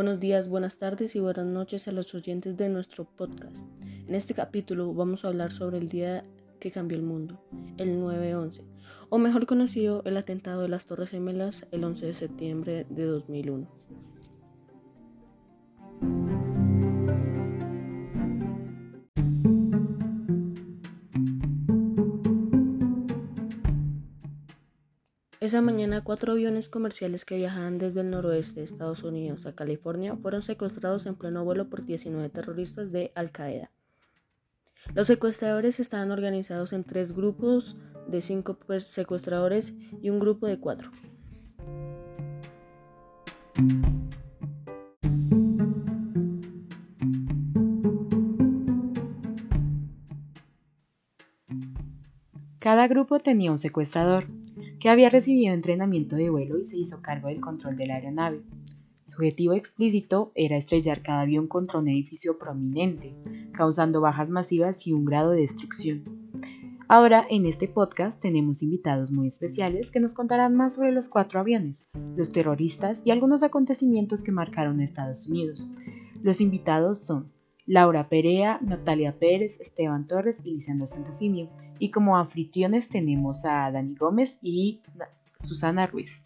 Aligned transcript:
Buenos 0.00 0.18
días, 0.18 0.48
buenas 0.48 0.78
tardes 0.78 1.14
y 1.14 1.20
buenas 1.20 1.44
noches 1.44 1.86
a 1.86 1.92
los 1.92 2.14
oyentes 2.14 2.56
de 2.56 2.70
nuestro 2.70 3.04
podcast. 3.04 3.58
En 4.08 4.14
este 4.14 4.32
capítulo 4.32 4.94
vamos 4.94 5.22
a 5.22 5.28
hablar 5.28 5.52
sobre 5.52 5.76
el 5.76 5.90
día 5.90 6.24
que 6.58 6.70
cambió 6.70 6.96
el 6.96 7.04
mundo, 7.04 7.44
el 7.76 8.00
9-11, 8.00 8.62
o 9.10 9.18
mejor 9.18 9.44
conocido 9.44 10.02
el 10.06 10.16
atentado 10.16 10.62
de 10.62 10.70
las 10.70 10.86
Torres 10.86 11.10
Gemelas 11.10 11.66
el 11.70 11.84
11 11.84 12.06
de 12.06 12.14
septiembre 12.14 12.86
de 12.88 13.04
2001. 13.04 13.68
Esa 25.50 25.62
mañana, 25.62 26.04
cuatro 26.04 26.34
aviones 26.34 26.68
comerciales 26.68 27.24
que 27.24 27.36
viajaban 27.36 27.76
desde 27.78 28.02
el 28.02 28.10
noroeste 28.10 28.60
de 28.60 28.64
Estados 28.66 29.02
Unidos 29.02 29.46
a 29.46 29.52
California 29.52 30.14
fueron 30.14 30.42
secuestrados 30.42 31.06
en 31.06 31.16
pleno 31.16 31.44
vuelo 31.44 31.68
por 31.68 31.84
19 31.84 32.28
terroristas 32.28 32.92
de 32.92 33.10
Al 33.16 33.32
Qaeda. 33.32 33.72
Los 34.94 35.08
secuestradores 35.08 35.80
estaban 35.80 36.12
organizados 36.12 36.72
en 36.72 36.84
tres 36.84 37.10
grupos 37.10 37.76
de 38.06 38.22
cinco 38.22 38.60
pues, 38.64 38.84
secuestradores 38.84 39.72
y 40.00 40.10
un 40.10 40.20
grupo 40.20 40.46
de 40.46 40.60
cuatro. 40.60 40.92
Cada 52.60 52.86
grupo 52.86 53.18
tenía 53.18 53.50
un 53.50 53.58
secuestrador, 53.58 54.28
que 54.80 54.88
había 54.88 55.10
recibido 55.10 55.52
entrenamiento 55.52 56.16
de 56.16 56.30
vuelo 56.30 56.58
y 56.58 56.64
se 56.64 56.78
hizo 56.78 57.02
cargo 57.02 57.28
del 57.28 57.40
control 57.40 57.76
de 57.76 57.86
la 57.86 57.96
aeronave. 57.96 58.40
Su 59.04 59.18
objetivo 59.18 59.52
explícito 59.52 60.32
era 60.34 60.56
estrellar 60.56 61.02
cada 61.02 61.20
avión 61.20 61.48
contra 61.48 61.78
un 61.78 61.88
edificio 61.88 62.38
prominente, 62.38 63.14
causando 63.52 64.00
bajas 64.00 64.30
masivas 64.30 64.86
y 64.86 64.92
un 64.92 65.04
grado 65.04 65.32
de 65.32 65.42
destrucción. 65.42 66.04
Ahora, 66.88 67.26
en 67.28 67.46
este 67.46 67.68
podcast 67.68 68.20
tenemos 68.20 68.62
invitados 68.62 69.12
muy 69.12 69.28
especiales 69.28 69.90
que 69.90 70.00
nos 70.00 70.14
contarán 70.14 70.56
más 70.56 70.74
sobre 70.74 70.92
los 70.92 71.08
cuatro 71.08 71.38
aviones, 71.38 71.90
los 72.16 72.32
terroristas 72.32 73.02
y 73.04 73.10
algunos 73.10 73.42
acontecimientos 73.42 74.22
que 74.22 74.32
marcaron 74.32 74.80
a 74.80 74.84
Estados 74.84 75.28
Unidos. 75.28 75.68
Los 76.22 76.40
invitados 76.40 76.98
son 76.98 77.30
Laura 77.70 78.08
Perea, 78.08 78.58
Natalia 78.62 79.16
Pérez, 79.16 79.60
Esteban 79.60 80.08
Torres 80.08 80.40
y 80.42 80.54
Lisandro 80.54 80.88
Santofimio. 80.88 81.48
Y 81.78 81.92
como 81.92 82.16
anfitriones 82.16 82.88
tenemos 82.88 83.44
a 83.44 83.70
Dani 83.70 83.94
Gómez 83.94 84.40
y 84.42 84.80
Susana 85.38 85.86
Ruiz. 85.86 86.24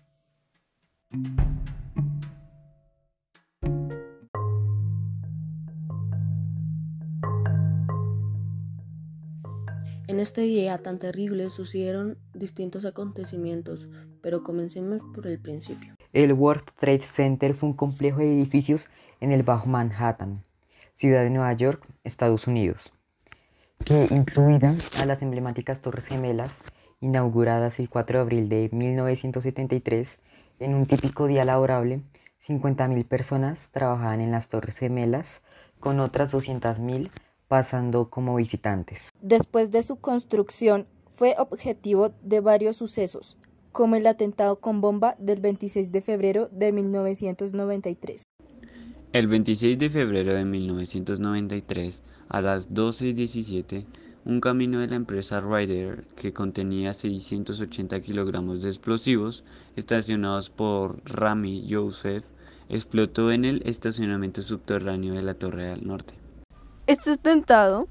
En 10.08 10.20
este 10.20 10.40
día 10.40 10.78
tan 10.78 10.98
terrible 10.98 11.50
sucedieron 11.50 12.16
distintos 12.32 12.86
acontecimientos, 12.86 13.90
pero 14.22 14.42
comencemos 14.42 15.02
por 15.14 15.26
el 15.26 15.38
principio. 15.38 15.94
El 16.14 16.32
World 16.32 16.64
Trade 16.78 17.00
Center 17.00 17.52
fue 17.52 17.68
un 17.68 17.76
complejo 17.76 18.20
de 18.20 18.32
edificios 18.32 18.88
en 19.20 19.30
el 19.30 19.42
Bajo 19.42 19.68
Manhattan 19.68 20.42
ciudad 20.94 21.22
de 21.24 21.30
Nueva 21.30 21.52
York, 21.52 21.86
Estados 22.04 22.46
Unidos, 22.46 22.92
que 23.84 24.08
incluían 24.10 24.80
a 24.96 25.04
las 25.04 25.22
emblemáticas 25.22 25.82
Torres 25.82 26.06
Gemelas, 26.06 26.62
inauguradas 27.00 27.80
el 27.80 27.90
4 27.90 28.18
de 28.18 28.22
abril 28.22 28.48
de 28.48 28.70
1973, 28.72 30.20
en 30.60 30.74
un 30.74 30.86
típico 30.86 31.26
día 31.26 31.44
laborable, 31.44 32.00
50.000 32.40 33.06
personas 33.06 33.70
trabajaban 33.70 34.20
en 34.20 34.30
las 34.30 34.48
Torres 34.48 34.78
Gemelas, 34.78 35.42
con 35.80 36.00
otras 36.00 36.32
200.000 36.32 37.10
pasando 37.48 38.08
como 38.08 38.36
visitantes. 38.36 39.10
Después 39.20 39.70
de 39.70 39.82
su 39.82 39.96
construcción, 39.96 40.86
fue 41.10 41.34
objetivo 41.38 42.10
de 42.22 42.40
varios 42.40 42.76
sucesos, 42.76 43.36
como 43.70 43.96
el 43.96 44.06
atentado 44.06 44.60
con 44.60 44.80
bomba 44.80 45.14
del 45.18 45.40
26 45.40 45.92
de 45.92 46.00
febrero 46.00 46.48
de 46.50 46.72
1993. 46.72 48.23
El 49.14 49.28
26 49.28 49.78
de 49.78 49.90
febrero 49.90 50.34
de 50.34 50.44
1993, 50.44 52.02
a 52.28 52.40
las 52.40 52.68
12.17, 52.70 53.86
un 54.24 54.40
camino 54.40 54.80
de 54.80 54.88
la 54.88 54.96
empresa 54.96 55.38
Ryder 55.40 56.02
que 56.16 56.32
contenía 56.32 56.92
680 56.92 58.00
kilogramos 58.00 58.62
de 58.62 58.70
explosivos 58.70 59.44
estacionados 59.76 60.50
por 60.50 61.00
Rami 61.04 61.64
Youssef 61.64 62.24
explotó 62.68 63.30
en 63.30 63.44
el 63.44 63.62
estacionamiento 63.64 64.42
subterráneo 64.42 65.14
de 65.14 65.22
la 65.22 65.34
Torre 65.34 65.66
del 65.66 65.86
Norte. 65.86 66.14
Este 66.88 67.12
atentado, 67.12 67.86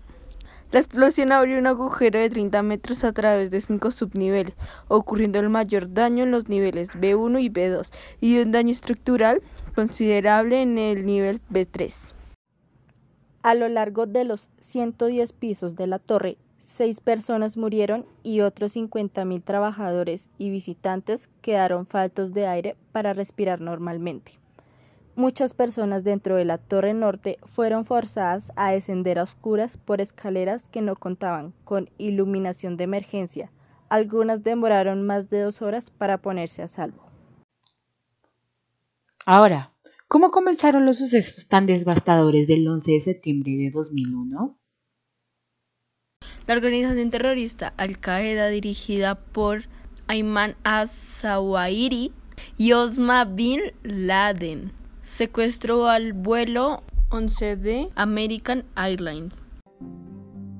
la 0.73 0.79
explosión 0.79 1.31
abrió 1.31 1.57
un 1.57 1.67
agujero 1.67 2.19
de 2.19 2.29
30 2.31 2.63
metros 2.63 3.05
a 3.05 3.13
través 3.13 3.49
de 3.49 3.61
cinco 3.61 3.91
subniveles, 3.91 4.55
ocurriendo 4.89 5.39
el 5.39 5.47
mayor 5.47 5.93
daño 5.93 6.25
en 6.25 6.31
los 6.31 6.49
niveles 6.49 6.99
B1 6.99 7.41
y 7.41 7.49
B2 7.49 7.91
y 8.19 8.39
un 8.41 8.51
daño 8.51 8.71
estructural 8.71 9.41
considerable 9.73 10.61
en 10.61 10.77
el 10.77 11.05
nivel 11.05 11.41
B3. 11.51 12.13
A 13.43 13.55
lo 13.55 13.67
largo 13.67 14.05
de 14.05 14.23
los 14.23 14.49
110 14.61 15.33
pisos 15.33 15.75
de 15.75 15.87
la 15.87 15.99
torre, 15.99 16.37
seis 16.59 17.01
personas 17.01 17.57
murieron 17.57 18.05
y 18.23 18.41
otros 18.41 18.75
50.000 18.75 19.43
trabajadores 19.43 20.29
y 20.37 20.49
visitantes 20.49 21.29
quedaron 21.41 21.85
faltos 21.85 22.33
de 22.33 22.47
aire 22.47 22.77
para 22.91 23.13
respirar 23.13 23.59
normalmente. 23.59 24.39
Muchas 25.15 25.53
personas 25.53 26.03
dentro 26.03 26.37
de 26.37 26.45
la 26.45 26.57
torre 26.57 26.95
norte 26.95 27.37
fueron 27.43 27.85
forzadas 27.85 28.51
a 28.55 28.71
descender 28.71 29.19
a 29.19 29.23
oscuras 29.23 29.77
por 29.77 30.01
escaleras 30.01 30.67
que 30.69 30.81
no 30.81 30.95
contaban 30.95 31.53
con 31.65 31.91
iluminación 31.99 32.77
de 32.77 32.85
emergencia. 32.85 33.51
Algunas 33.89 34.41
demoraron 34.41 35.03
más 35.03 35.29
de 35.29 35.41
dos 35.41 35.61
horas 35.61 35.91
para 35.91 36.17
ponerse 36.17 36.63
a 36.63 36.67
salvo. 36.67 37.12
Ahora, 39.25 39.71
¿cómo 40.09 40.31
comenzaron 40.31 40.85
los 40.85 40.97
sucesos 40.97 41.47
tan 41.47 41.65
devastadores 41.65 42.45
del 42.45 42.67
11 42.67 42.91
de 42.91 42.99
septiembre 42.99 43.53
de 43.53 43.71
2001? 43.71 44.59
La 46.45 46.53
organización 46.53 47.09
terrorista 47.09 47.73
Al-Qaeda, 47.77 48.49
dirigida 48.49 49.15
por 49.15 49.61
Ayman 50.07 50.55
az-Zawahiri 50.65 52.11
y 52.57 52.73
Osma 52.73 53.23
bin 53.23 53.61
Laden, 53.83 54.73
secuestró 55.03 55.87
al 55.87 56.11
vuelo 56.11 56.83
11 57.09 57.55
de 57.55 57.89
American 57.95 58.65
Airlines. 58.75 59.45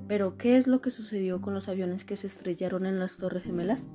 Pero, 0.07 0.37
¿qué 0.37 0.55
es 0.55 0.67
lo 0.67 0.79
que 0.79 0.89
sucedió 0.89 1.41
con 1.41 1.53
los 1.53 1.67
aviones 1.67 2.05
que 2.05 2.15
se 2.15 2.27
estrellaron 2.27 2.85
en 2.85 2.97
las 2.97 3.17
Torres 3.17 3.43
Gemelas? 3.43 3.89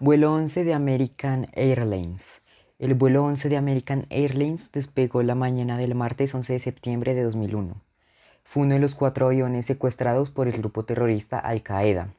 Vuelo 0.00 0.32
11 0.32 0.62
de 0.62 0.74
American 0.74 1.48
Airlines. 1.54 2.40
El 2.78 2.94
vuelo 2.94 3.24
11 3.24 3.48
de 3.48 3.56
American 3.56 4.06
Airlines 4.10 4.70
despegó 4.70 5.24
la 5.24 5.34
mañana 5.34 5.76
del 5.76 5.96
martes 5.96 6.32
11 6.32 6.52
de 6.52 6.60
septiembre 6.60 7.14
de 7.14 7.24
2001. 7.24 7.82
Fue 8.44 8.62
uno 8.62 8.74
de 8.74 8.80
los 8.80 8.94
cuatro 8.94 9.26
aviones 9.26 9.66
secuestrados 9.66 10.30
por 10.30 10.46
el 10.46 10.58
grupo 10.58 10.84
terrorista 10.84 11.40
Al 11.40 11.64
Qaeda. 11.64 12.14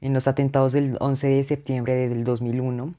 En 0.00 0.14
los 0.14 0.28
atentados 0.28 0.74
del 0.74 0.96
11 1.00 1.26
de 1.26 1.42
septiembre 1.42 2.08
del 2.08 2.22
2001, 2.22 2.92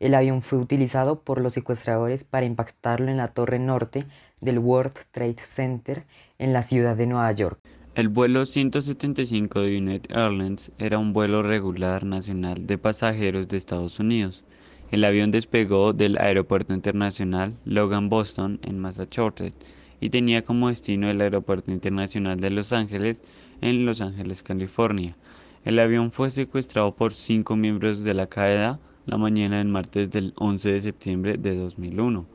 el 0.00 0.14
avión 0.14 0.40
fue 0.40 0.58
utilizado 0.58 1.20
por 1.20 1.42
los 1.42 1.52
secuestradores 1.52 2.24
para 2.24 2.46
impactarlo 2.46 3.10
en 3.10 3.18
la 3.18 3.28
torre 3.28 3.58
norte 3.58 4.06
del 4.40 4.58
World 4.58 4.94
Trade 5.10 5.36
Center 5.36 6.06
en 6.38 6.54
la 6.54 6.62
ciudad 6.62 6.96
de 6.96 7.06
Nueva 7.06 7.30
York. 7.32 7.60
El 7.98 8.10
vuelo 8.10 8.46
175 8.46 9.60
de 9.60 9.76
United 9.76 10.16
Airlines 10.16 10.70
era 10.78 10.98
un 10.98 11.12
vuelo 11.12 11.42
regular 11.42 12.04
nacional 12.04 12.64
de 12.64 12.78
pasajeros 12.78 13.48
de 13.48 13.56
Estados 13.56 13.98
Unidos. 13.98 14.44
El 14.92 15.04
avión 15.04 15.32
despegó 15.32 15.92
del 15.92 16.16
Aeropuerto 16.16 16.74
Internacional 16.74 17.56
Logan 17.64 18.08
Boston 18.08 18.60
en 18.62 18.78
Massachusetts 18.78 19.56
y 20.00 20.10
tenía 20.10 20.44
como 20.44 20.68
destino 20.68 21.10
el 21.10 21.20
Aeropuerto 21.20 21.72
Internacional 21.72 22.38
de 22.38 22.50
Los 22.50 22.72
Ángeles 22.72 23.20
en 23.62 23.84
Los 23.84 24.00
Ángeles, 24.00 24.44
California. 24.44 25.16
El 25.64 25.80
avión 25.80 26.12
fue 26.12 26.30
secuestrado 26.30 26.94
por 26.94 27.12
cinco 27.12 27.56
miembros 27.56 28.04
de 28.04 28.14
la 28.14 28.28
Qaeda 28.28 28.78
la 29.06 29.18
mañana 29.18 29.58
del 29.58 29.66
martes 29.66 30.08
del 30.12 30.34
11 30.36 30.70
de 30.70 30.80
septiembre 30.82 31.36
de 31.36 31.56
2001 31.56 32.26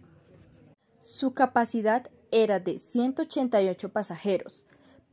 Su 0.99 1.33
capacidad 1.33 2.09
era 2.31 2.61
de 2.61 2.79
188 2.79 3.89
pasajeros, 3.89 4.65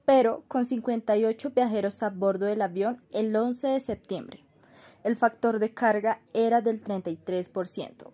pero 0.04 0.44
con 0.46 0.64
58 0.64 1.50
viajeros 1.50 2.00
a 2.04 2.10
bordo 2.10 2.46
del 2.46 2.62
avión 2.62 3.02
el 3.10 3.34
11 3.34 3.66
de 3.66 3.80
septiembre. 3.80 4.44
El 5.02 5.16
factor 5.16 5.58
de 5.58 5.74
carga 5.74 6.20
era 6.32 6.60
del 6.60 6.84
33%. 6.84 8.12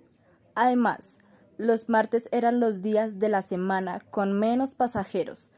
Además, 0.55 1.19
los 1.59 1.91
martes 1.91 2.31
eran 2.33 2.61
los 2.61 2.81
días 2.81 3.19
de 3.19 3.29
la 3.29 3.43
semana 3.43 4.01
con 4.09 4.33
menos 4.33 4.75
pasajeros, 4.75 5.51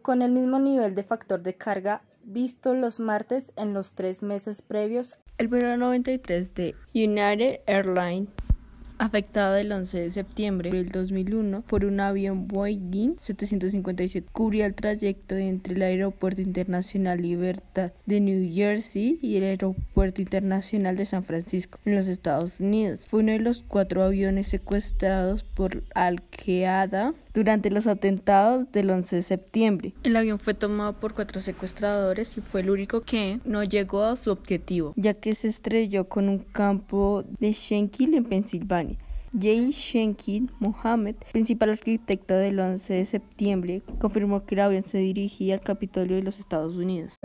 con 0.00 0.22
el 0.22 0.30
mismo 0.30 0.60
nivel 0.60 0.94
de 0.94 1.02
factor 1.02 1.42
de 1.42 1.56
carga 1.56 2.02
visto 2.24 2.74
los 2.74 3.00
martes 3.00 3.52
en 3.56 3.74
los 3.74 3.94
tres 3.94 4.22
meses 4.22 4.62
previos. 4.62 5.16
El 5.38 5.48
vuelo 5.48 5.76
93 5.76 6.54
de 6.54 6.74
United 6.94 7.60
Airlines 7.66 8.28
afectado 9.02 9.56
el 9.56 9.72
11 9.72 10.00
de 10.00 10.10
septiembre 10.10 10.70
del 10.70 10.88
2001 10.88 11.62
por 11.62 11.84
un 11.84 11.98
avión 11.98 12.46
Boeing 12.46 13.16
757. 13.18 14.28
Cubría 14.32 14.66
el 14.66 14.74
trayecto 14.74 15.36
entre 15.36 15.74
el 15.74 15.82
Aeropuerto 15.82 16.40
Internacional 16.40 17.20
Libertad 17.20 17.92
de 18.06 18.20
New 18.20 18.52
Jersey 18.52 19.18
y 19.20 19.36
el 19.36 19.44
Aeropuerto 19.44 20.22
Internacional 20.22 20.96
de 20.96 21.06
San 21.06 21.24
Francisco, 21.24 21.80
en 21.84 21.96
los 21.96 22.06
Estados 22.06 22.60
Unidos. 22.60 23.00
Fue 23.06 23.20
uno 23.20 23.32
de 23.32 23.40
los 23.40 23.64
cuatro 23.66 24.04
aviones 24.04 24.46
secuestrados 24.46 25.42
por 25.42 25.82
Al-Qaeda 25.94 27.12
durante 27.34 27.70
los 27.70 27.86
atentados 27.86 28.70
del 28.72 28.90
11 28.90 29.16
de 29.16 29.22
septiembre. 29.22 29.94
El 30.02 30.16
avión 30.16 30.38
fue 30.38 30.54
tomado 30.54 30.94
por 30.94 31.14
cuatro 31.14 31.40
secuestradores 31.40 32.36
y 32.36 32.40
fue 32.40 32.60
el 32.60 32.70
único 32.70 33.02
que 33.02 33.40
no 33.44 33.64
llegó 33.64 34.04
a 34.04 34.16
su 34.16 34.30
objetivo, 34.30 34.92
ya 34.96 35.14
que 35.14 35.34
se 35.34 35.48
estrelló 35.48 36.08
con 36.08 36.28
un 36.28 36.38
campo 36.38 37.24
de 37.40 37.52
Shankill 37.52 38.14
en 38.14 38.24
Pensilvania. 38.24 38.98
Jay 39.38 39.70
Shenkin 39.70 40.50
Mohammed, 40.58 41.16
principal 41.32 41.70
arquitecto 41.70 42.34
del 42.34 42.60
11 42.60 42.92
de 42.92 43.04
septiembre, 43.06 43.82
confirmó 43.98 44.44
que 44.44 44.54
el 44.54 44.60
avión 44.60 44.82
se 44.82 44.98
dirigía 44.98 45.54
al 45.54 45.62
Capitolio 45.62 46.16
de 46.16 46.22
los 46.22 46.38
Estados 46.38 46.76
Unidos. 46.76 47.18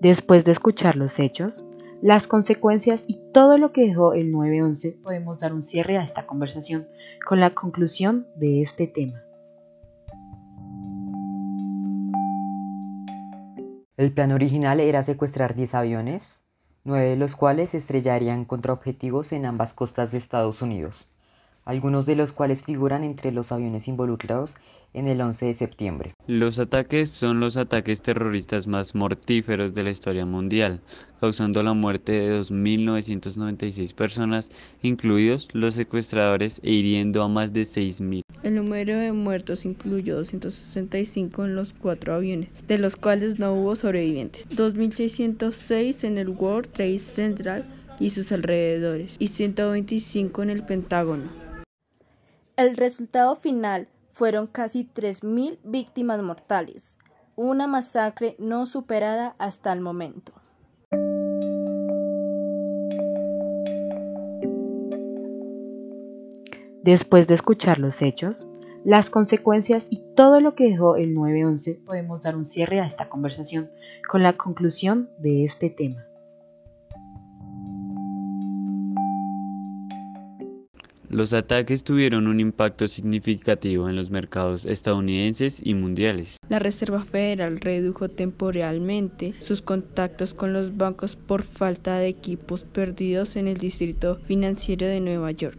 Después 0.00 0.44
de 0.44 0.52
escuchar 0.52 0.96
los 0.96 1.18
hechos, 1.18 1.64
las 2.00 2.26
consecuencias 2.28 3.04
y 3.08 3.20
todo 3.32 3.58
lo 3.58 3.72
que 3.72 3.86
dejó 3.86 4.12
el 4.12 4.32
9-11, 4.32 5.00
podemos 5.02 5.38
dar 5.40 5.52
un 5.52 5.62
cierre 5.62 5.98
a 5.98 6.02
esta 6.02 6.26
conversación 6.26 6.86
con 7.26 7.40
la 7.40 7.54
conclusión 7.54 8.26
de 8.36 8.60
este 8.60 8.86
tema. 8.86 9.20
El 13.96 14.12
plan 14.12 14.30
original 14.30 14.78
era 14.78 15.02
secuestrar 15.02 15.56
10 15.56 15.74
aviones, 15.74 16.40
9 16.84 17.10
de 17.10 17.16
los 17.16 17.34
cuales 17.34 17.74
estrellarían 17.74 18.44
contra 18.44 18.72
objetivos 18.72 19.32
en 19.32 19.44
ambas 19.44 19.74
costas 19.74 20.12
de 20.12 20.18
Estados 20.18 20.62
Unidos, 20.62 21.08
algunos 21.68 22.06
de 22.06 22.16
los 22.16 22.32
cuales 22.32 22.64
figuran 22.64 23.04
entre 23.04 23.30
los 23.30 23.52
aviones 23.52 23.88
involucrados 23.88 24.56
en 24.94 25.06
el 25.06 25.20
11 25.20 25.44
de 25.44 25.54
septiembre. 25.54 26.14
Los 26.26 26.58
ataques 26.58 27.10
son 27.10 27.40
los 27.40 27.58
ataques 27.58 28.00
terroristas 28.00 28.66
más 28.66 28.94
mortíferos 28.94 29.74
de 29.74 29.84
la 29.84 29.90
historia 29.90 30.24
mundial, 30.24 30.80
causando 31.20 31.62
la 31.62 31.74
muerte 31.74 32.12
de 32.12 32.40
2.996 32.40 33.94
personas, 33.94 34.50
incluidos 34.80 35.50
los 35.52 35.74
secuestradores, 35.74 36.58
e 36.64 36.72
hiriendo 36.72 37.22
a 37.22 37.28
más 37.28 37.52
de 37.52 37.64
6.000. 37.64 38.22
El 38.42 38.54
número 38.54 38.96
de 38.96 39.12
muertos 39.12 39.66
incluyó 39.66 40.16
265 40.16 41.44
en 41.44 41.54
los 41.54 41.74
cuatro 41.74 42.14
aviones, 42.14 42.48
de 42.66 42.78
los 42.78 42.96
cuales 42.96 43.38
no 43.38 43.52
hubo 43.52 43.76
sobrevivientes, 43.76 44.48
2.606 44.48 46.04
en 46.04 46.16
el 46.16 46.30
World 46.30 46.70
Trade 46.72 46.98
Central 46.98 47.66
y 48.00 48.08
sus 48.08 48.32
alrededores, 48.32 49.16
y 49.18 49.28
125 49.28 50.42
en 50.44 50.48
el 50.48 50.64
Pentágono. 50.64 51.47
El 52.58 52.76
resultado 52.76 53.36
final 53.36 53.86
fueron 54.08 54.48
casi 54.48 54.82
3.000 54.84 55.60
víctimas 55.62 56.20
mortales, 56.22 56.98
una 57.36 57.68
masacre 57.68 58.34
no 58.40 58.66
superada 58.66 59.36
hasta 59.38 59.72
el 59.72 59.80
momento. 59.80 60.32
Después 66.82 67.28
de 67.28 67.34
escuchar 67.34 67.78
los 67.78 68.02
hechos, 68.02 68.48
las 68.84 69.08
consecuencias 69.08 69.86
y 69.88 70.02
todo 70.16 70.40
lo 70.40 70.56
que 70.56 70.68
dejó 70.68 70.96
el 70.96 71.14
9-11, 71.14 71.84
podemos 71.84 72.22
dar 72.22 72.34
un 72.34 72.44
cierre 72.44 72.80
a 72.80 72.86
esta 72.86 73.08
conversación 73.08 73.70
con 74.10 74.24
la 74.24 74.36
conclusión 74.36 75.08
de 75.20 75.44
este 75.44 75.70
tema. 75.70 76.07
Los 81.10 81.32
ataques 81.32 81.84
tuvieron 81.84 82.26
un 82.26 82.38
impacto 82.38 82.86
significativo 82.86 83.88
en 83.88 83.96
los 83.96 84.10
mercados 84.10 84.66
estadounidenses 84.66 85.58
y 85.64 85.72
mundiales. 85.72 86.36
La 86.50 86.58
Reserva 86.58 87.02
Federal 87.02 87.60
redujo 87.60 88.10
temporalmente 88.10 89.34
sus 89.40 89.62
contactos 89.62 90.34
con 90.34 90.52
los 90.52 90.76
bancos 90.76 91.16
por 91.16 91.44
falta 91.44 91.96
de 91.96 92.08
equipos 92.08 92.64
perdidos 92.64 93.36
en 93.36 93.48
el 93.48 93.56
distrito 93.56 94.18
financiero 94.26 94.86
de 94.86 95.00
Nueva 95.00 95.30
York. 95.30 95.56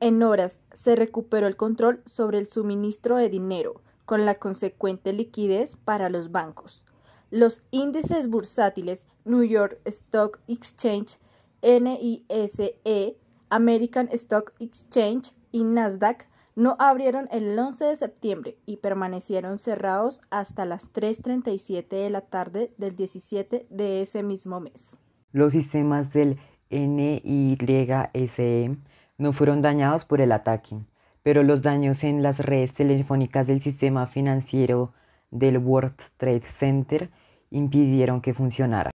En 0.00 0.20
horas 0.24 0.60
se 0.74 0.96
recuperó 0.96 1.46
el 1.46 1.54
control 1.54 2.02
sobre 2.04 2.38
el 2.38 2.46
suministro 2.46 3.16
de 3.16 3.28
dinero, 3.28 3.82
con 4.04 4.26
la 4.26 4.34
consecuente 4.34 5.12
liquidez 5.12 5.76
para 5.76 6.10
los 6.10 6.32
bancos. 6.32 6.82
Los 7.30 7.62
índices 7.70 8.26
bursátiles 8.26 9.06
New 9.24 9.44
York 9.44 9.78
Stock 9.84 10.40
Exchange, 10.48 11.18
NISE, 11.62 13.16
American 13.50 14.08
Stock 14.12 14.52
Exchange 14.58 15.32
y 15.52 15.64
Nasdaq 15.64 16.26
no 16.56 16.76
abrieron 16.78 17.28
el 17.30 17.56
11 17.56 17.84
de 17.84 17.96
septiembre 17.96 18.56
y 18.66 18.78
permanecieron 18.78 19.58
cerrados 19.58 20.22
hasta 20.30 20.64
las 20.64 20.92
3.37 20.92 21.88
de 21.88 22.10
la 22.10 22.22
tarde 22.22 22.72
del 22.78 22.96
17 22.96 23.66
de 23.68 24.00
ese 24.00 24.22
mismo 24.22 24.58
mes. 24.58 24.98
Los 25.32 25.52
sistemas 25.52 26.12
del 26.12 26.38
NYSE 26.70 28.76
no 29.18 29.32
fueron 29.32 29.62
dañados 29.62 30.04
por 30.04 30.20
el 30.20 30.32
ataque, 30.32 30.76
pero 31.22 31.42
los 31.42 31.62
daños 31.62 32.04
en 32.04 32.22
las 32.22 32.40
redes 32.40 32.72
telefónicas 32.72 33.46
del 33.46 33.60
sistema 33.60 34.06
financiero 34.06 34.92
del 35.30 35.58
World 35.58 35.96
Trade 36.16 36.48
Center 36.48 37.10
impidieron 37.50 38.20
que 38.20 38.34
funcionara. 38.34 38.90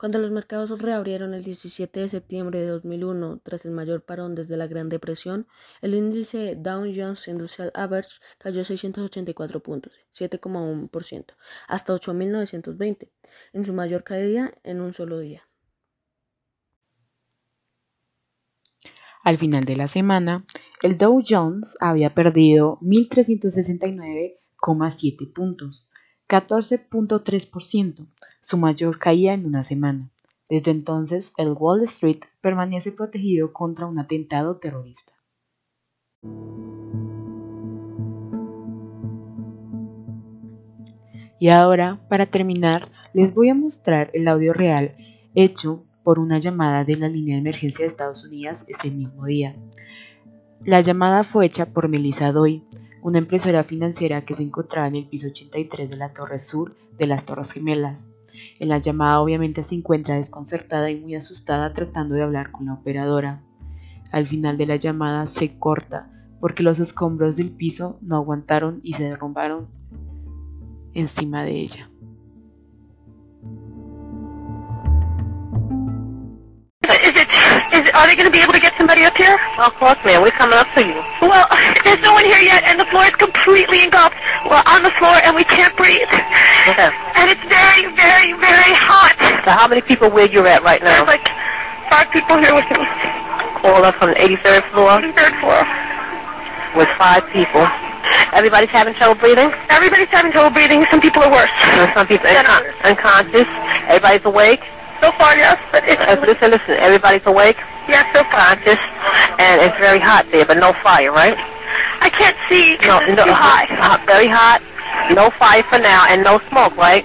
Cuando 0.00 0.18
los 0.18 0.30
mercados 0.30 0.80
reabrieron 0.80 1.34
el 1.34 1.44
17 1.44 2.00
de 2.00 2.08
septiembre 2.08 2.58
de 2.58 2.68
2001, 2.68 3.42
tras 3.42 3.66
el 3.66 3.72
mayor 3.72 4.02
parón 4.02 4.34
desde 4.34 4.56
la 4.56 4.66
Gran 4.66 4.88
Depresión, 4.88 5.46
el 5.82 5.94
índice 5.94 6.56
Dow 6.56 6.90
Jones 6.90 7.28
Industrial 7.28 7.70
Average 7.74 8.12
cayó 8.38 8.64
684 8.64 9.62
puntos, 9.62 9.92
7,1%, 10.14 11.34
hasta 11.68 11.92
8.920, 11.92 13.10
en 13.52 13.64
su 13.66 13.74
mayor 13.74 14.02
caída 14.02 14.54
en 14.64 14.80
un 14.80 14.94
solo 14.94 15.18
día. 15.18 15.46
Al 19.22 19.36
final 19.36 19.64
de 19.64 19.76
la 19.76 19.86
semana, 19.86 20.46
el 20.82 20.96
Dow 20.96 21.20
Jones 21.22 21.76
había 21.78 22.14
perdido 22.14 22.78
1.369,7 22.80 25.32
puntos, 25.34 25.90
14.3%, 26.30 28.06
su 28.40 28.56
mayor 28.56 29.00
caída 29.00 29.34
en 29.34 29.46
una 29.46 29.64
semana. 29.64 30.10
Desde 30.48 30.70
entonces, 30.70 31.32
el 31.36 31.54
Wall 31.58 31.82
Street 31.82 32.20
permanece 32.40 32.92
protegido 32.92 33.52
contra 33.52 33.86
un 33.86 33.98
atentado 33.98 34.56
terrorista. 34.56 35.12
Y 41.40 41.48
ahora, 41.48 42.00
para 42.08 42.26
terminar, 42.26 42.88
les 43.12 43.34
voy 43.34 43.48
a 43.48 43.54
mostrar 43.54 44.10
el 44.14 44.28
audio 44.28 44.52
real 44.52 44.94
hecho 45.34 45.82
por 46.04 46.20
una 46.20 46.38
llamada 46.38 46.84
de 46.84 46.96
la 46.96 47.08
línea 47.08 47.34
de 47.34 47.40
emergencia 47.40 47.82
de 47.82 47.88
Estados 47.88 48.24
Unidos 48.24 48.64
ese 48.68 48.90
mismo 48.92 49.26
día. 49.26 49.56
La 50.64 50.80
llamada 50.80 51.24
fue 51.24 51.46
hecha 51.46 51.66
por 51.66 51.88
Melissa 51.88 52.30
Doy, 52.30 52.62
una 53.02 53.18
empresaria 53.18 53.64
financiera 53.64 54.24
que 54.24 54.34
se 54.34 54.42
encontraba 54.42 54.88
en 54.88 54.96
el 54.96 55.08
piso 55.08 55.28
83 55.28 55.90
de 55.90 55.96
la 55.96 56.12
Torre 56.12 56.38
Sur 56.38 56.76
de 56.98 57.06
las 57.06 57.24
Torres 57.24 57.52
Gemelas. 57.52 58.14
En 58.58 58.68
la 58.68 58.78
llamada 58.78 59.20
obviamente 59.20 59.62
se 59.62 59.74
encuentra 59.74 60.16
desconcertada 60.16 60.90
y 60.90 61.00
muy 61.00 61.14
asustada 61.14 61.72
tratando 61.72 62.14
de 62.14 62.22
hablar 62.22 62.52
con 62.52 62.66
la 62.66 62.74
operadora. 62.74 63.42
Al 64.12 64.26
final 64.26 64.56
de 64.56 64.66
la 64.66 64.76
llamada 64.76 65.26
se 65.26 65.58
corta 65.58 66.10
porque 66.40 66.62
los 66.62 66.78
escombros 66.78 67.36
del 67.36 67.52
piso 67.52 67.98
no 68.00 68.16
aguantaron 68.16 68.80
y 68.82 68.94
se 68.94 69.04
derrumbaron 69.04 69.68
encima 70.94 71.44
de 71.44 71.52
ella. 71.52 71.89
Are 78.00 78.08
they 78.08 78.16
going 78.16 78.24
to 78.28 78.32
be 78.32 78.40
able 78.40 78.56
to 78.56 78.60
get 78.64 78.72
somebody 78.80 79.04
up 79.04 79.12
here? 79.12 79.36
Of 79.60 79.76
course, 79.76 80.00
ma'am. 80.08 80.24
We're 80.24 80.32
coming 80.32 80.56
up 80.56 80.66
to 80.72 80.80
you. 80.80 80.96
Well, 81.20 81.44
there's 81.84 82.00
no 82.00 82.16
one 82.16 82.24
here 82.24 82.40
yet, 82.40 82.64
and 82.64 82.80
the 82.80 82.88
floor 82.88 83.04
is 83.04 83.12
completely 83.14 83.84
engulfed. 83.84 84.16
We're 84.48 84.64
on 84.64 84.80
the 84.80 84.90
floor, 84.96 85.20
and 85.20 85.36
we 85.36 85.44
can't 85.44 85.76
breathe. 85.76 86.08
Okay. 86.64 86.88
And 87.20 87.28
it's 87.28 87.44
very, 87.44 87.92
very, 87.92 88.32
very 88.40 88.72
hot. 88.72 89.12
So 89.44 89.52
how 89.52 89.68
many 89.68 89.84
people 89.84 90.08
where 90.08 90.24
you're 90.26 90.48
at 90.48 90.64
right 90.64 90.80
now? 90.80 91.04
There's 91.04 91.20
like 91.20 91.28
five 91.92 92.08
people 92.08 92.40
here 92.40 92.56
with 92.56 92.64
me. 92.72 92.88
All 93.68 93.84
up 93.84 94.00
from 94.00 94.16
the 94.16 94.16
83rd 94.16 94.64
floor 94.72 95.04
Third 95.12 95.36
floor. 95.44 95.60
with 96.72 96.88
five 96.96 97.28
people. 97.28 97.68
Everybody's 98.32 98.70
having 98.70 98.94
trouble 98.94 99.20
breathing? 99.20 99.52
Everybody's 99.68 100.08
having 100.08 100.32
trouble 100.32 100.48
breathing. 100.50 100.86
Some 100.90 101.00
people 101.00 101.20
are 101.22 101.30
worse. 101.30 101.50
And 101.76 101.92
some 101.92 102.06
people 102.06 102.26
uncon- 102.32 102.72
unconscious. 102.88 103.48
Everybody's 103.92 104.24
awake. 104.24 104.64
So 105.00 105.10
far, 105.12 105.36
yes, 105.36 105.58
but 105.72 105.82
it's 105.88 106.00
Uh, 106.00 106.16
listen, 106.26 106.50
listen. 106.50 106.76
Everybody's 106.78 107.24
awake, 107.26 107.56
yes, 107.88 108.04
so 108.12 108.22
far. 108.24 108.54
conscious, 108.56 108.78
and 109.38 109.60
it's 109.62 109.76
very 109.78 109.98
hot 109.98 110.26
there, 110.30 110.44
but 110.44 110.58
no 110.58 110.72
fire, 110.84 111.10
right? 111.12 111.36
I 112.00 112.08
can't 112.10 112.36
see. 112.48 112.76
No, 112.86 112.98
it's 113.00 113.16
no, 113.16 113.24
too 113.24 113.32
high. 113.32 113.64
hot, 113.80 114.04
very 114.06 114.28
hot. 114.28 114.60
No 115.14 115.30
fire 115.30 115.62
for 115.62 115.78
now, 115.78 116.04
and 116.08 116.22
no 116.22 116.38
smoke, 116.50 116.76
right? 116.76 117.04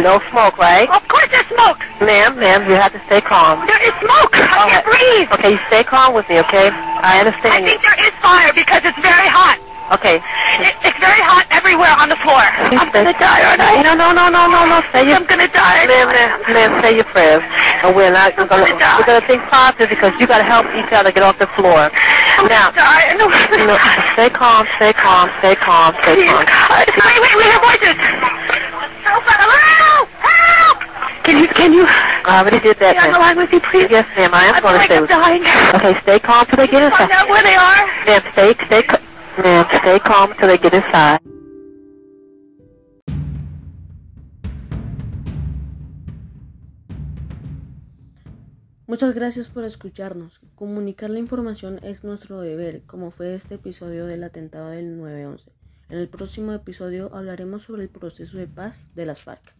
No 0.00 0.18
smoke, 0.30 0.56
right? 0.58 0.88
Of 0.88 1.06
course, 1.08 1.28
there's 1.28 1.46
smoke. 1.52 1.78
Ma'am, 2.00 2.38
ma'am, 2.38 2.64
you 2.68 2.74
have 2.76 2.92
to 2.92 3.00
stay 3.06 3.20
calm. 3.20 3.66
There 3.66 3.82
is 3.84 3.94
smoke. 4.00 4.32
I 4.34 4.64
Okay. 4.64 4.70
can't 4.72 4.86
breathe. 4.86 5.28
Okay, 5.38 5.50
you 5.54 5.60
stay 5.68 5.84
calm 5.84 6.14
with 6.14 6.28
me, 6.28 6.40
okay? 6.40 6.70
I 6.72 7.18
I 7.18 7.20
understand 7.20 7.52
I 7.52 7.60
think 7.68 7.82
there 7.82 8.00
is 8.00 8.14
fire 8.24 8.50
because 8.56 8.82
it's 8.84 8.98
very 9.04 9.28
hot. 9.28 9.58
Okay. 9.94 10.18
It, 10.60 10.74
it's 10.82 10.98
very 10.98 11.22
hot 11.22 11.46
everywhere 11.54 11.94
on 12.02 12.08
the 12.10 12.18
floor. 12.18 12.42
I'm 12.42 12.90
gonna 12.90 13.14
die, 13.14 13.40
aren't 13.46 13.62
I? 13.62 13.78
No, 13.82 13.94
no, 13.94 14.10
no, 14.10 14.26
no, 14.28 14.46
no, 14.50 14.66
no. 14.66 14.82
Say 14.90 15.06
your, 15.06 15.16
I'm 15.22 15.26
gonna 15.26 15.46
die. 15.50 15.86
ma'am, 15.86 16.08
ma'am, 16.10 16.30
ma'am, 16.50 16.70
say 16.82 16.94
your 16.98 17.06
prayers. 17.08 17.42
And 17.86 17.94
we're 17.94 18.10
not 18.10 18.34
we're 18.36 18.48
gonna, 18.50 18.66
gonna 18.66 18.78
die. 18.80 18.96
we're 18.98 19.06
gonna 19.06 19.24
think 19.26 19.42
positive 19.48 19.88
because 19.90 20.12
you 20.18 20.26
gotta 20.26 20.42
help 20.46 20.66
each 20.74 20.90
other 20.92 21.12
get 21.14 21.22
off 21.22 21.38
the 21.38 21.46
floor. 21.54 21.90
I'm 22.38 22.50
Now, 22.50 22.74
gonna 22.74 22.82
die. 22.82 23.14
Know. 23.14 23.28
you 23.54 23.66
know, 23.70 23.78
stay 24.18 24.30
calm, 24.30 24.66
stay 24.76 24.92
calm, 24.92 25.30
stay 25.38 25.54
calm, 25.54 25.94
stay 26.02 26.14
Please, 26.26 26.32
calm. 26.32 26.44
God. 26.44 26.84
Wait, 26.90 27.18
wait, 27.22 27.34
we 27.38 27.44
hear 27.46 27.60
voices. 27.62 27.96
Help! 29.04 30.08
Help! 30.18 30.78
Can 31.24 31.38
you, 31.40 31.48
can 31.48 31.72
you 31.72 31.84
I 32.26 32.40
already 32.40 32.60
did 32.60 32.76
that, 32.80 32.96
stay 32.98 33.06
on 33.08 33.12
the 33.12 33.20
line 33.20 33.36
with 33.36 33.52
me, 33.52 33.60
please? 33.60 33.88
Yes, 33.90 34.08
ma'am, 34.16 34.32
I 34.32 34.44
am 34.50 34.54
I'm 34.58 34.62
gonna 34.62 34.78
like 34.80 34.88
stay 34.90 34.96
I'm 34.96 35.02
with 35.06 35.10
you. 35.12 35.16
dying. 35.16 35.42
Okay, 35.76 35.94
stay 36.02 36.18
calm 36.18 36.44
till 36.46 36.56
they 36.56 36.66
get 36.68 36.84
Find 36.92 37.12
out 37.12 37.28
where 37.28 37.42
they 37.44 37.54
are. 37.56 37.80
Ma'am, 38.08 38.22
stay, 38.32 38.52
stay, 38.66 38.82
ma'am, 39.42 39.66
stay 39.72 39.98
calm 40.00 40.32
till 40.34 40.48
they 40.48 40.58
get 40.58 40.74
inside. 40.74 41.20
Muchas 48.86 49.14
gracias 49.14 49.48
por 49.48 49.64
escucharnos. 49.64 50.40
Comunicar 50.54 51.10
la 51.10 51.18
información 51.18 51.80
es 51.82 52.04
nuestro 52.04 52.40
deber, 52.40 52.82
como 52.86 53.10
fue 53.10 53.34
este 53.34 53.56
episodio 53.56 54.06
del 54.06 54.22
atentado 54.22 54.68
del 54.68 55.00
9-11. 55.00 55.48
En 55.88 55.98
el 55.98 56.08
próximo 56.08 56.52
episodio 56.52 57.10
hablaremos 57.12 57.62
sobre 57.62 57.82
el 57.82 57.88
proceso 57.88 58.38
de 58.38 58.46
paz 58.46 58.88
de 58.94 59.06
las 59.06 59.22
FARC. 59.22 59.54